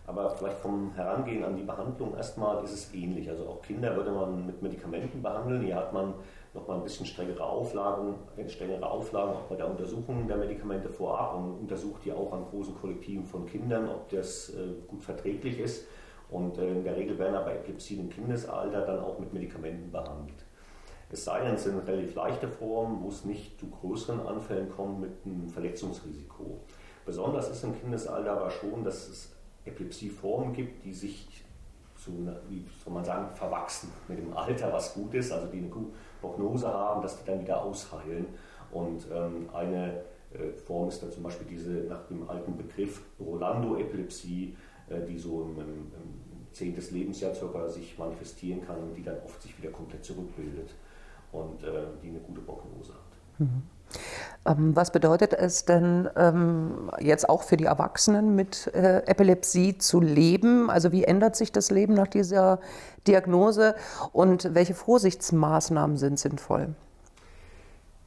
aber 0.06 0.30
vielleicht 0.30 0.58
vom 0.58 0.92
Herangehen 0.94 1.44
an 1.44 1.56
die 1.56 1.62
Behandlung 1.62 2.16
erstmal 2.16 2.64
ist 2.64 2.72
es 2.72 2.94
ähnlich. 2.94 3.28
Also 3.30 3.46
auch 3.46 3.62
Kinder 3.62 3.94
würde 3.94 4.10
man 4.10 4.46
mit 4.46 4.60
Medikamenten 4.62 5.22
behandeln. 5.22 5.62
Hier 5.62 5.76
hat 5.76 5.92
man 5.92 6.14
nochmal 6.54 6.78
ein 6.78 6.82
bisschen 6.82 7.06
strengere 7.06 7.44
Auflagen, 7.44 8.14
strengere 8.48 8.84
Auflagen 8.90 9.32
auch 9.32 9.42
bei 9.42 9.56
der 9.56 9.70
Untersuchung 9.70 10.26
der 10.26 10.38
Medikamente 10.38 10.88
vorab 10.88 11.36
und 11.36 11.60
untersucht 11.60 12.04
die 12.04 12.12
auch 12.12 12.32
an 12.32 12.46
großen 12.50 12.74
Kollektiven 12.74 13.24
von 13.24 13.46
Kindern, 13.46 13.88
ob 13.88 14.08
das 14.08 14.50
äh, 14.50 14.72
gut 14.88 15.02
verträglich 15.02 15.60
ist. 15.60 15.86
Und 16.30 16.58
äh, 16.58 16.72
in 16.72 16.84
der 16.84 16.96
Regel 16.96 17.18
werden 17.18 17.36
aber 17.36 17.54
Epilepsie 17.54 17.98
im 17.98 18.08
Kindesalter 18.08 18.80
dann 18.80 19.00
auch 19.00 19.18
mit 19.18 19.32
Medikamenten 19.32 19.92
behandelt. 19.92 20.44
Es 21.10 21.24
sei 21.24 21.42
denn, 21.42 21.54
es 21.54 21.64
sind 21.64 21.78
relativ 21.86 22.14
leichte 22.14 22.48
Formen, 22.48 23.02
wo 23.02 23.08
es 23.08 23.24
nicht 23.24 23.58
zu 23.60 23.66
größeren 23.68 24.26
Anfällen 24.26 24.70
kommt 24.70 25.00
mit 25.00 25.10
einem 25.24 25.48
Verletzungsrisiko. 25.48 26.60
Besonders 27.08 27.48
ist 27.48 27.64
im 27.64 27.74
Kindesalter 27.74 28.32
aber 28.32 28.50
schon, 28.50 28.84
dass 28.84 29.08
es 29.08 29.32
Epilepsieformen 29.64 30.52
gibt, 30.52 30.84
die 30.84 30.92
sich 30.92 31.42
zu, 31.96 32.10
wie 32.50 32.62
soll 32.84 32.92
man 32.92 33.02
sagen, 33.02 33.34
verwachsen 33.34 33.90
mit 34.08 34.18
dem 34.18 34.36
Alter, 34.36 34.70
was 34.70 34.92
gut 34.92 35.14
ist, 35.14 35.32
also 35.32 35.46
die 35.46 35.56
eine 35.56 35.70
Prognose 36.20 36.68
haben, 36.68 37.00
dass 37.00 37.18
die 37.18 37.24
dann 37.24 37.40
wieder 37.40 37.62
ausheilen. 37.62 38.26
Und 38.70 39.06
ähm, 39.10 39.48
eine 39.54 40.02
äh, 40.34 40.52
Form 40.66 40.90
ist 40.90 41.02
dann 41.02 41.10
zum 41.10 41.22
Beispiel 41.22 41.46
diese 41.48 41.70
nach 41.88 42.06
dem 42.08 42.28
alten 42.28 42.54
Begriff 42.58 43.00
Rolando-Epilepsie, 43.18 44.54
äh, 44.90 45.00
die 45.06 45.18
so 45.18 45.44
im, 45.44 45.58
im, 45.58 45.70
im 45.70 46.52
10. 46.52 46.76
Lebensjahr 46.90 47.34
circa 47.34 47.66
sich 47.68 47.96
manifestieren 47.96 48.60
kann 48.66 48.76
und 48.82 48.94
die 48.94 49.02
dann 49.02 49.16
oft 49.24 49.40
sich 49.40 49.56
wieder 49.56 49.70
komplett 49.70 50.04
zurückbildet 50.04 50.74
und 51.32 51.62
äh, 51.62 51.86
die 52.02 52.08
eine 52.10 52.20
gute 52.20 52.42
Prognose 52.42 52.92
hat. 52.92 53.38
Mhm. 53.38 53.62
Ähm, 54.46 54.74
was 54.76 54.92
bedeutet 54.92 55.32
es 55.32 55.64
denn 55.64 56.08
ähm, 56.16 56.90
jetzt 57.00 57.28
auch 57.28 57.42
für 57.42 57.56
die 57.56 57.64
Erwachsenen 57.64 58.34
mit 58.34 58.68
äh, 58.74 58.98
Epilepsie 59.06 59.78
zu 59.78 60.00
leben? 60.00 60.70
Also 60.70 60.92
wie 60.92 61.04
ändert 61.04 61.36
sich 61.36 61.52
das 61.52 61.70
Leben 61.70 61.94
nach 61.94 62.08
dieser 62.08 62.60
Diagnose 63.06 63.74
und 64.12 64.54
welche 64.54 64.74
Vorsichtsmaßnahmen 64.74 65.96
sind 65.96 66.18
sinnvoll? 66.18 66.74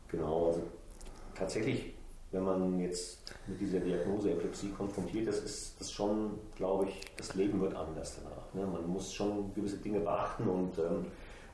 Genau, 0.10 0.48
also 0.48 0.62
tatsächlich, 1.36 1.94
wenn 2.32 2.44
man 2.44 2.80
jetzt 2.80 3.20
mit 3.48 3.60
dieser 3.60 3.80
Diagnose 3.80 4.32
Epilepsie 4.32 4.70
konfrontiert 4.70 5.28
ist, 5.28 5.44
ist 5.44 5.80
das 5.80 5.92
schon, 5.92 6.32
glaube 6.56 6.86
ich, 6.86 7.02
das 7.18 7.36
Leben 7.36 7.60
wird 7.62 7.76
anders 7.76 8.18
danach. 8.22 8.54
Ne? 8.54 8.72
Man 8.72 8.88
muss 8.88 9.14
schon 9.14 9.54
gewisse 9.54 9.78
Dinge 9.78 10.00
beachten 10.00 10.48
und 10.48 10.78
ähm, 10.80 11.06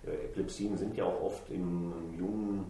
Epilepsien 0.06 0.78
sind 0.78 0.96
ja 0.96 1.06
auch 1.06 1.22
oft 1.22 1.50
im, 1.50 1.94
im 1.94 2.20
jungen 2.20 2.66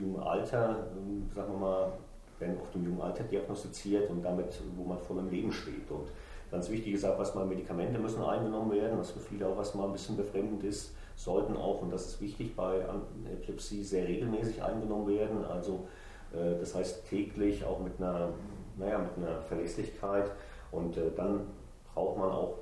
jungen 0.00 0.20
Alter, 0.20 0.86
ähm, 0.96 1.28
sagen 1.34 1.52
wir 1.52 1.58
mal, 1.58 1.92
werden 2.38 2.58
oft 2.60 2.74
im 2.74 2.84
jungen 2.84 3.00
Alter 3.00 3.24
diagnostiziert 3.24 4.10
und 4.10 4.22
damit, 4.22 4.60
wo 4.76 4.84
man 4.84 4.98
voll 4.98 5.18
im 5.18 5.30
Leben 5.30 5.52
steht. 5.52 5.90
Und 5.90 6.08
ganz 6.50 6.68
wichtig 6.68 6.94
ist 6.94 7.04
auch, 7.04 7.18
was 7.18 7.34
mal 7.34 7.46
Medikamente 7.46 7.98
müssen 7.98 8.22
eingenommen 8.22 8.72
werden, 8.72 8.98
was 8.98 9.10
für 9.10 9.20
viele 9.20 9.46
auch 9.46 9.56
was 9.56 9.74
mal 9.74 9.86
ein 9.86 9.92
bisschen 9.92 10.16
befremdend 10.16 10.62
ist, 10.64 10.94
sollten 11.16 11.56
auch, 11.56 11.80
und 11.80 11.92
das 11.92 12.06
ist 12.06 12.20
wichtig 12.20 12.54
bei 12.54 12.84
Epilepsie, 13.32 13.82
sehr 13.82 14.06
regelmäßig 14.06 14.62
eingenommen 14.62 15.06
werden. 15.08 15.44
Also 15.44 15.86
äh, 16.32 16.58
das 16.58 16.74
heißt 16.74 17.08
täglich 17.08 17.64
auch 17.64 17.80
mit 17.80 17.94
einer, 17.98 18.28
naja, 18.76 18.98
mit 18.98 19.16
einer 19.16 19.40
Verlässlichkeit. 19.40 20.30
Und 20.70 20.96
äh, 20.96 21.10
dann 21.16 21.46
braucht 21.94 22.18
man 22.18 22.30
auch 22.30 22.58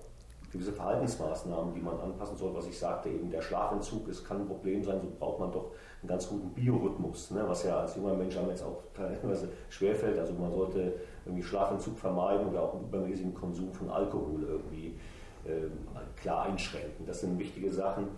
gewisse 0.52 0.72
Verhaltensmaßnahmen, 0.72 1.74
die 1.74 1.80
man 1.80 1.98
anpassen 1.98 2.36
soll. 2.36 2.54
Was 2.54 2.66
ich 2.66 2.78
sagte, 2.78 3.08
eben 3.08 3.28
der 3.30 3.42
Schlafentzug, 3.42 4.08
es 4.08 4.24
kann 4.24 4.42
ein 4.42 4.46
Problem 4.46 4.84
sein, 4.84 5.00
so 5.00 5.08
braucht 5.18 5.40
man 5.40 5.50
doch 5.50 5.72
einen 6.04 6.08
ganz 6.08 6.28
guten 6.28 6.50
Biorhythmus, 6.50 7.30
ne, 7.30 7.42
was 7.48 7.64
ja 7.64 7.78
als 7.78 7.96
junger 7.96 8.12
Mensch 8.12 8.36
einem 8.36 8.50
jetzt 8.50 8.62
auch 8.62 8.82
teilweise 8.94 9.48
schwerfällt. 9.70 10.18
Also 10.18 10.34
man 10.34 10.52
sollte 10.52 10.92
irgendwie 11.24 11.42
Schlafentzug 11.42 11.98
vermeiden 11.98 12.46
oder 12.48 12.62
auch 12.62 12.74
einen 12.74 12.84
übermäßigen 12.84 13.32
Konsum 13.32 13.72
von 13.72 13.88
Alkohol 13.88 14.42
irgendwie 14.42 14.98
äh, 15.46 15.70
klar 16.14 16.42
einschränken. 16.42 17.06
Das 17.06 17.22
sind 17.22 17.38
wichtige 17.38 17.72
Sachen. 17.72 18.08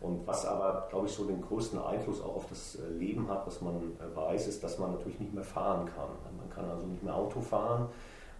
Und 0.00 0.26
was 0.26 0.46
aber, 0.46 0.86
glaube 0.88 1.06
ich, 1.06 1.12
so 1.12 1.24
den 1.24 1.42
größten 1.42 1.78
Einfluss 1.78 2.22
auch 2.22 2.36
auf 2.36 2.46
das 2.48 2.76
äh, 2.76 2.88
Leben 2.98 3.28
hat, 3.28 3.46
was 3.46 3.60
man 3.60 3.76
äh, 3.76 4.16
weiß, 4.16 4.48
ist, 4.48 4.64
dass 4.64 4.78
man 4.78 4.92
natürlich 4.92 5.20
nicht 5.20 5.34
mehr 5.34 5.44
fahren 5.44 5.84
kann. 5.84 6.08
Man 6.38 6.48
kann 6.48 6.64
also 6.70 6.86
nicht 6.86 7.02
mehr 7.02 7.14
Auto 7.14 7.42
fahren. 7.42 7.88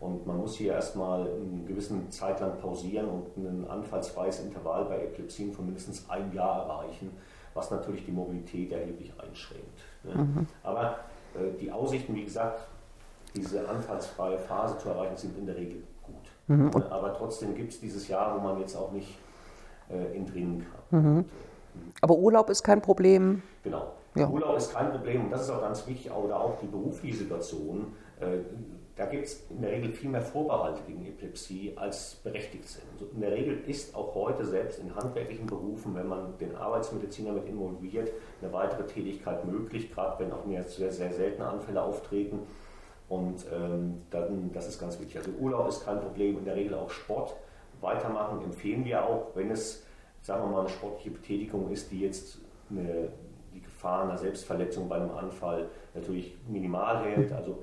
Und 0.00 0.26
man 0.26 0.38
muss 0.38 0.56
hier 0.56 0.73
erstmal 0.73 1.20
eine 1.20 1.64
gewisse 1.66 1.94
Zeit 2.08 2.40
lang 2.40 2.58
pausieren 2.58 3.06
und 3.08 3.37
ein 3.37 3.68
anfallsfreies 3.68 4.40
Intervall 4.40 4.87
bei 4.87 5.04
Epilepsien 5.04 5.52
von 5.52 5.66
mindestens 5.66 6.08
einem 6.11 6.32
Jahr 6.32 6.62
erreichen, 6.62 7.11
was 7.54 7.70
natürlich 7.70 8.04
die 8.04 8.12
Mobilität 8.12 8.73
erheblich 8.73 9.12
einschränkt. 9.18 9.80
Ne? 10.02 10.14
Mhm. 10.14 10.46
Aber 10.62 10.99
äh, 11.34 11.58
die 11.61 11.70
Aussichten, 11.70 12.14
wie 12.14 12.25
gesagt, 12.25 12.66
diese 13.34 13.68
anfallsfreie 13.68 14.38
Phase 14.38 14.78
zu 14.78 14.88
erreichen, 14.88 15.16
sind 15.16 15.38
in 15.38 15.46
der 15.46 15.56
Regel 15.56 15.82
gut. 16.02 16.14
Mhm. 16.49 16.70
Ne? 16.70 16.92
Aber 16.92 17.14
trotzdem 17.14 17.54
gibt 17.54 17.73
es 17.73 17.80
dieses 17.80 18.08
Jahr, 18.08 18.37
wo 18.37 18.40
man 18.40 18.61
jetzt 18.61 18.76
auch 18.76 18.92
nicht 18.92 19.18
äh, 19.88 20.16
entrinnen 20.16 20.66
kann. 20.90 21.02
Mhm. 21.02 21.25
Aber 22.00 22.16
Urlaub 22.16 22.50
ist 22.50 22.62
kein 22.62 22.80
Problem. 22.80 23.42
Genau. 23.62 23.92
Ja. 24.14 24.28
Urlaub 24.28 24.56
ist 24.56 24.73
kein 24.73 24.90
Problem 24.90 25.25
und 25.25 25.30
das 25.30 25.42
ist 25.42 25.50
auch 25.50 25.61
ganz 25.61 25.87
wichtig, 25.88 26.12
oder 26.12 26.38
auch 26.38 26.58
die 26.61 26.66
berufliche 26.66 27.18
Situation. 27.18 27.94
Äh, 28.21 28.38
da 28.97 29.06
gibt 29.06 29.25
es 29.26 29.44
in 29.50 29.61
der 29.61 29.73
Regel 29.73 29.92
viel 29.92 30.09
mehr 30.09 30.23
Vorbehalte 30.23 30.83
gegen 30.87 31.04
Epilepsie 31.04 31.73
als 31.75 32.14
berechtigt 32.23 32.68
sind. 32.68 32.85
Also 32.92 33.06
in 33.12 33.21
der 33.21 33.33
Regel 33.33 33.59
ist 33.66 33.94
auch 33.94 34.14
heute 34.14 34.44
selbst 34.44 34.78
in 34.78 34.94
handwerklichen 34.94 35.47
Berufen, 35.47 35.97
wenn 35.97 36.06
man 36.06 36.38
den 36.38 36.54
Arbeitsmediziner 36.54 37.33
mit 37.33 37.47
involviert, 37.47 38.12
eine 38.40 38.52
weitere 38.52 38.87
Tätigkeit 38.87 39.44
möglich, 39.44 39.92
gerade 39.92 40.23
wenn 40.23 40.33
auch 40.33 40.44
mehr 40.44 40.62
sehr, 40.62 40.92
sehr 40.92 41.12
seltene 41.12 41.49
Anfälle 41.49 41.83
auftreten. 41.83 42.40
Und 43.09 43.44
ähm, 43.52 44.02
dann, 44.11 44.52
das 44.52 44.68
ist 44.68 44.78
ganz 44.78 44.99
wichtig. 45.00 45.18
Also 45.18 45.33
Urlaub 45.40 45.68
ist 45.68 45.85
kein 45.85 46.00
Problem, 46.00 46.38
in 46.38 46.44
der 46.44 46.54
Regel 46.54 46.75
auch 46.75 46.90
Sport. 46.90 47.35
Weitermachen 47.80 48.42
empfehlen 48.44 48.85
wir 48.85 49.04
auch, 49.04 49.35
wenn 49.35 49.50
es, 49.50 49.85
sagen 50.23 50.44
wir 50.44 50.50
mal, 50.50 50.61
eine 50.61 50.68
sportliche 50.68 51.11
Betätigung 51.11 51.71
ist, 51.71 51.90
die 51.90 52.00
jetzt 52.00 52.38
eine, 52.71 53.09
die 53.52 53.61
Gefahr 53.61 54.04
einer 54.04 54.16
Selbstverletzung 54.16 54.88
bei 54.88 54.97
einem 54.97 55.11
Anfall 55.11 55.68
natürlich 55.94 56.37
minimal 56.49 57.04
hält. 57.04 57.33
Also 57.33 57.59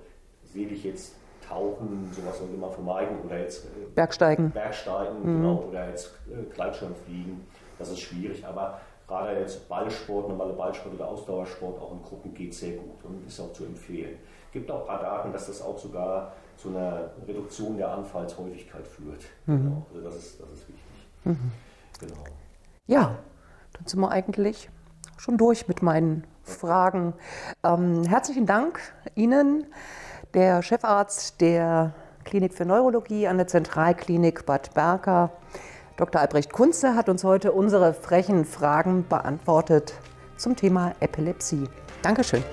sehe 0.53 0.67
ich 0.67 0.84
jetzt 0.84 1.15
Tauchen, 1.48 2.10
sowas 2.13 2.38
sollte 2.38 2.55
man 2.55 2.72
vermeiden. 2.72 3.17
Oder 3.25 3.39
jetzt 3.39 3.65
äh, 3.65 3.86
Bergsteigen. 3.93 4.51
Bergsteigen, 4.51 5.20
mhm. 5.20 5.41
genau. 5.41 5.65
Oder 5.70 5.89
jetzt 5.89 6.13
äh, 6.29 6.43
Gleitschirmfliegen. 6.53 7.46
Das 7.77 7.89
ist 7.89 8.00
schwierig. 8.00 8.46
Aber 8.46 8.79
gerade 9.08 9.39
jetzt 9.39 9.67
Ballsport, 9.67 10.29
normale 10.29 10.53
Ballsport 10.53 10.96
oder 10.96 11.08
Ausdauersport 11.08 11.81
auch 11.81 11.91
in 11.91 12.01
Gruppen 12.03 12.34
geht 12.34 12.53
sehr 12.53 12.77
gut 12.77 13.03
und 13.03 13.27
ist 13.27 13.39
auch 13.39 13.51
zu 13.53 13.65
empfehlen. 13.65 14.17
Es 14.48 14.53
gibt 14.53 14.72
auch 14.72 14.81
ein 14.81 14.88
paar 14.88 15.01
Daten, 15.01 15.31
dass 15.34 15.48
das 15.48 15.62
auch 15.62 15.77
sogar 15.77 16.34
zu 16.58 16.70
einer 16.70 17.10
Reduktion 17.27 17.77
der 17.77 17.89
Anfallshäufigkeit 17.91 18.88
führt. 18.88 19.22
Mhm. 19.46 19.63
Genau. 19.63 19.86
Also 19.89 20.01
das 20.03 20.15
ist, 20.17 20.41
das 20.41 20.50
ist 20.51 20.70
wichtig. 20.70 21.08
Mhm. 21.24 21.51
Genau. 22.00 22.24
Ja, 22.88 23.20
dann 23.74 23.88
sind 23.88 24.00
wir 24.00 24.12
eigentlich 24.12 24.70
schon 25.17 25.38
durch 25.38 25.67
mit 25.67 25.81
meinen 25.81 26.25
Fragen. 26.43 27.13
Ähm, 27.63 28.03
herzlichen 28.03 28.46
Dank 28.46 28.79
Ihnen. 29.15 29.67
Der 30.33 30.61
Chefarzt 30.61 31.41
der 31.41 31.91
Klinik 32.23 32.53
für 32.53 32.63
Neurologie 32.63 33.27
an 33.27 33.35
der 33.35 33.47
Zentralklinik 33.47 34.45
Bad 34.45 34.73
Berka, 34.73 35.29
Dr. 35.97 36.21
Albrecht 36.21 36.53
Kunze, 36.53 36.95
hat 36.95 37.09
uns 37.09 37.25
heute 37.25 37.51
unsere 37.51 37.93
frechen 37.93 38.45
Fragen 38.45 39.05
beantwortet 39.09 39.93
zum 40.38 40.55
Thema 40.55 40.93
Epilepsie. 41.01 41.65
Dankeschön. 42.01 42.43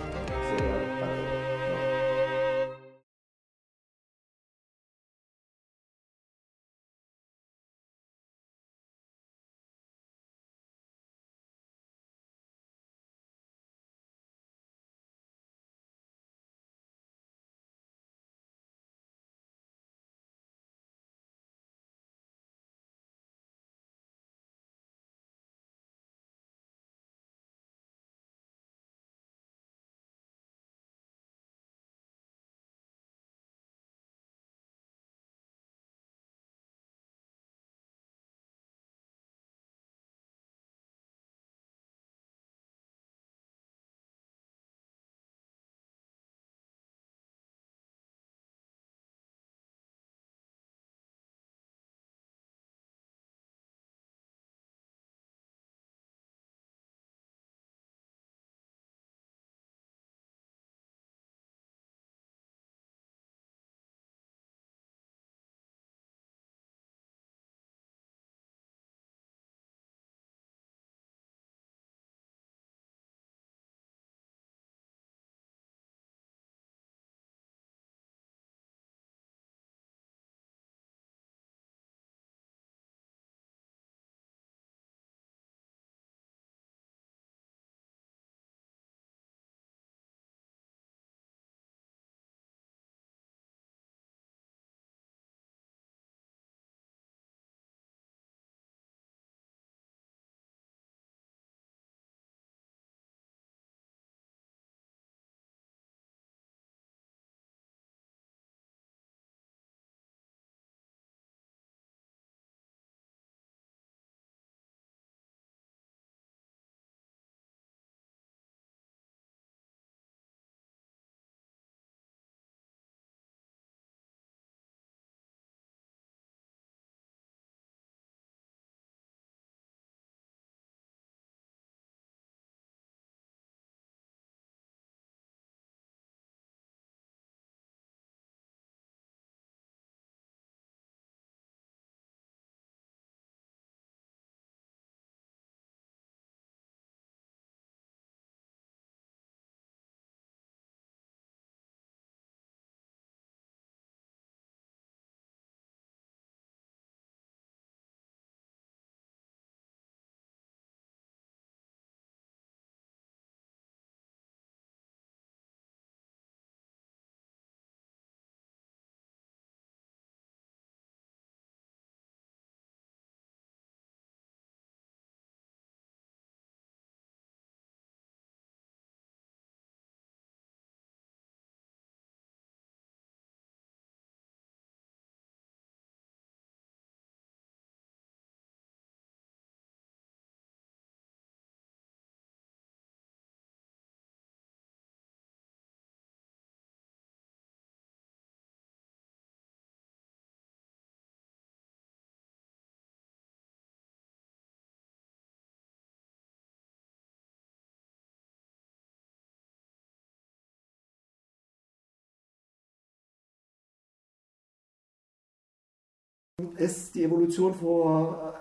Ist 216.58 216.94
die 216.94 217.04
Evolution 217.04 217.54
vor 217.54 218.38